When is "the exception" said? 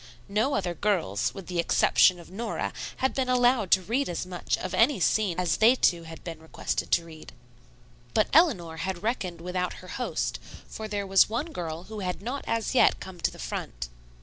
1.45-2.19